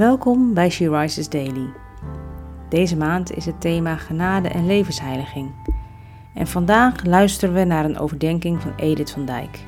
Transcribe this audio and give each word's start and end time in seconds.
Welkom 0.00 0.54
bij 0.54 0.70
She 0.70 0.98
Rises 0.98 1.28
Daily. 1.28 1.72
Deze 2.68 2.96
maand 2.96 3.32
is 3.32 3.46
het 3.46 3.60
thema 3.60 3.96
genade 3.96 4.48
en 4.48 4.66
levensheiliging. 4.66 5.50
En 6.34 6.46
vandaag 6.46 7.04
luisteren 7.04 7.54
we 7.54 7.64
naar 7.64 7.84
een 7.84 7.98
overdenking 7.98 8.62
van 8.62 8.74
Edith 8.76 9.10
van 9.10 9.24
Dijk. 9.24 9.58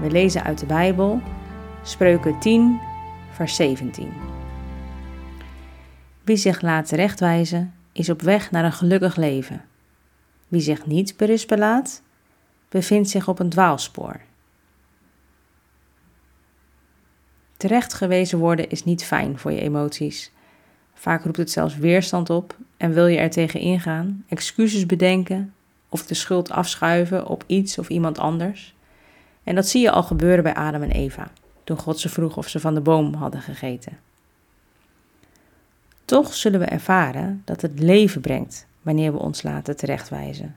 We 0.00 0.10
lezen 0.10 0.42
uit 0.42 0.58
de 0.58 0.66
Bijbel 0.66 1.20
Spreuken 1.82 2.38
10, 2.40 2.80
vers 3.30 3.56
17. 3.56 4.12
Wie 6.22 6.36
zich 6.36 6.60
laat 6.60 6.88
terechtwijzen, 6.88 7.74
is 7.92 8.10
op 8.10 8.22
weg 8.22 8.50
naar 8.50 8.64
een 8.64 8.72
gelukkig 8.72 9.16
leven. 9.16 9.64
Wie 10.48 10.60
zich 10.60 10.86
niet 10.86 11.16
berispen 11.16 11.58
laat, 11.58 12.02
bevindt 12.68 13.08
zich 13.08 13.28
op 13.28 13.38
een 13.38 13.50
dwaalspoor. 13.50 14.20
Terecht 17.60 17.94
gewezen 17.94 18.38
worden 18.38 18.70
is 18.70 18.84
niet 18.84 19.04
fijn 19.04 19.38
voor 19.38 19.52
je 19.52 19.60
emoties. 19.60 20.32
Vaak 20.94 21.24
roept 21.24 21.36
het 21.36 21.50
zelfs 21.50 21.76
weerstand 21.76 22.30
op 22.30 22.56
en 22.76 22.92
wil 22.92 23.06
je 23.06 23.18
er 23.18 23.30
tegen 23.30 23.60
ingaan, 23.60 24.24
excuses 24.28 24.86
bedenken 24.86 25.54
of 25.88 26.06
de 26.06 26.14
schuld 26.14 26.50
afschuiven 26.50 27.26
op 27.26 27.44
iets 27.46 27.78
of 27.78 27.88
iemand 27.88 28.18
anders. 28.18 28.74
En 29.44 29.54
dat 29.54 29.68
zie 29.68 29.80
je 29.80 29.90
al 29.90 30.02
gebeuren 30.02 30.42
bij 30.42 30.54
Adam 30.54 30.82
en 30.82 30.90
Eva, 30.90 31.30
toen 31.64 31.78
God 31.78 31.98
ze 31.98 32.08
vroeg 32.08 32.36
of 32.36 32.48
ze 32.48 32.60
van 32.60 32.74
de 32.74 32.80
boom 32.80 33.14
hadden 33.14 33.40
gegeten. 33.40 33.98
Toch 36.04 36.34
zullen 36.34 36.60
we 36.60 36.66
ervaren 36.66 37.42
dat 37.44 37.60
het 37.60 37.78
leven 37.78 38.20
brengt 38.20 38.66
wanneer 38.82 39.12
we 39.12 39.18
ons 39.18 39.42
laten 39.42 39.76
terechtwijzen. 39.76 40.56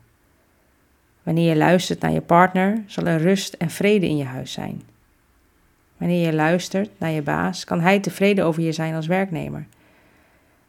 Wanneer 1.23 1.49
je 1.49 1.57
luistert 1.57 2.01
naar 2.01 2.11
je 2.11 2.21
partner, 2.21 2.83
zal 2.87 3.05
er 3.05 3.21
rust 3.21 3.53
en 3.53 3.69
vrede 3.69 4.07
in 4.07 4.17
je 4.17 4.25
huis 4.25 4.51
zijn. 4.51 4.92
Wanneer 6.03 6.25
je 6.25 6.33
luistert 6.33 6.89
naar 6.97 7.11
je 7.11 7.21
baas, 7.21 7.63
kan 7.63 7.79
hij 7.79 7.99
tevreden 7.99 8.45
over 8.45 8.63
je 8.63 8.71
zijn 8.71 8.95
als 8.95 9.07
werknemer. 9.07 9.65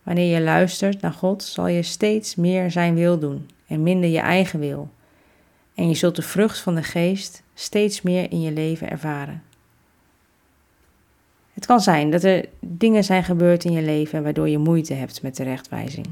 Wanneer 0.02 0.34
je 0.34 0.41
luistert 0.41 1.01
naar 1.01 1.12
God, 1.12 1.43
zal 1.43 1.66
je 1.66 1.82
steeds 1.82 2.35
meer 2.35 2.71
zijn 2.71 2.95
wil 2.95 3.18
doen 3.18 3.51
en 3.66 3.82
minder 3.82 4.10
je 4.10 4.18
eigen 4.18 4.60
wil. 4.60 4.88
En 5.74 5.88
je 5.88 5.95
zult 5.95 6.16
de 6.16 6.23
vrucht 6.23 6.59
van 6.59 6.74
de 6.74 6.82
geest 6.82 7.43
steeds 7.54 8.02
meer 8.02 8.30
in 8.30 8.41
je 8.41 8.52
leven 8.52 8.91
ervaren. 8.91 9.43
Het 11.52 11.66
kan 11.66 11.80
zijn 11.80 12.10
dat 12.10 12.23
er 12.23 12.45
dingen 12.60 13.04
zijn 13.04 13.24
gebeurd 13.24 13.65
in 13.65 13.73
je 13.73 13.82
leven 13.82 14.23
waardoor 14.23 14.48
je 14.48 14.59
moeite 14.59 14.95
hebt 14.95 15.23
met 15.23 15.35
terechtwijzing. 15.35 16.07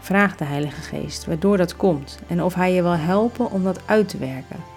Vraag 0.00 0.36
de 0.36 0.44
Heilige 0.44 0.80
Geest 0.80 1.24
waardoor 1.24 1.56
dat 1.56 1.76
komt 1.76 2.18
en 2.28 2.42
of 2.42 2.54
Hij 2.54 2.72
je 2.72 2.82
wil 2.82 2.96
helpen 2.96 3.50
om 3.50 3.64
dat 3.64 3.80
uit 3.86 4.08
te 4.08 4.18
werken. 4.18 4.71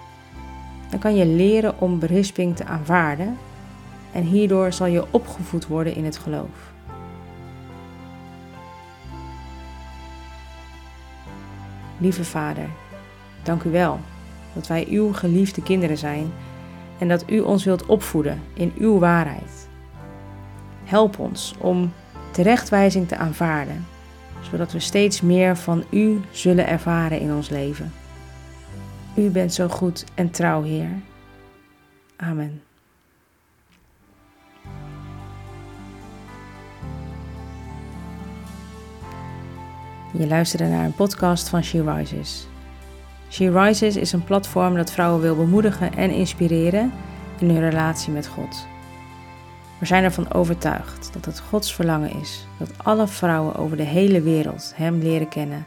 Dan 0.90 0.98
kan 0.98 1.16
je 1.16 1.26
leren 1.26 1.80
om 1.80 1.98
berisping 1.98 2.56
te 2.56 2.64
aanvaarden 2.64 3.36
en 4.12 4.22
hierdoor 4.22 4.72
zal 4.72 4.86
je 4.86 5.04
opgevoed 5.10 5.66
worden 5.66 5.94
in 5.94 6.04
het 6.04 6.16
geloof. 6.16 6.74
Lieve 11.98 12.24
Vader, 12.24 12.68
dank 13.42 13.62
u 13.62 13.70
wel 13.70 14.00
dat 14.52 14.66
wij 14.66 14.86
uw 14.88 15.12
geliefde 15.12 15.62
kinderen 15.62 15.98
zijn 15.98 16.32
en 16.98 17.08
dat 17.08 17.30
u 17.30 17.40
ons 17.40 17.64
wilt 17.64 17.86
opvoeden 17.86 18.42
in 18.54 18.72
uw 18.78 18.98
waarheid. 18.98 19.68
Help 20.84 21.18
ons 21.18 21.54
om 21.58 21.92
terechtwijzing 22.30 23.08
te 23.08 23.16
aanvaarden, 23.16 23.86
zodat 24.50 24.72
we 24.72 24.80
steeds 24.80 25.20
meer 25.20 25.56
van 25.56 25.84
u 25.90 26.20
zullen 26.30 26.66
ervaren 26.66 27.20
in 27.20 27.34
ons 27.34 27.48
leven. 27.48 27.92
U 29.16 29.30
bent 29.30 29.54
zo 29.54 29.68
goed 29.68 30.04
en 30.14 30.30
trouw, 30.30 30.62
Heer. 30.62 30.90
Amen. 32.16 32.62
Je 40.12 40.26
luisterde 40.26 40.66
naar 40.66 40.84
een 40.84 40.94
podcast 40.94 41.48
van 41.48 41.62
She 41.62 41.94
Rises. 41.94 42.46
She 43.30 43.50
Rises 43.50 43.96
is 43.96 44.12
een 44.12 44.24
platform 44.24 44.74
dat 44.74 44.90
vrouwen 44.90 45.20
wil 45.20 45.36
bemoedigen 45.36 45.94
en 45.94 46.10
inspireren 46.10 46.92
in 47.38 47.48
hun 47.48 47.70
relatie 47.70 48.12
met 48.12 48.26
God. 48.26 48.66
We 49.78 49.86
zijn 49.86 50.04
ervan 50.04 50.32
overtuigd 50.32 51.12
dat 51.12 51.24
het 51.24 51.40
Gods 51.40 51.74
verlangen 51.74 52.20
is 52.20 52.46
dat 52.58 52.70
alle 52.76 53.06
vrouwen 53.06 53.54
over 53.54 53.76
de 53.76 53.82
hele 53.82 54.20
wereld 54.20 54.72
Hem 54.74 54.98
leren 54.98 55.28
kennen 55.28 55.66